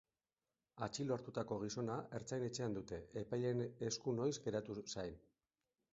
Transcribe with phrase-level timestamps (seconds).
[0.85, 5.19] Atxilo hartutako gizona ertzain-etxean dute, epailearen esku noiz geratu zain.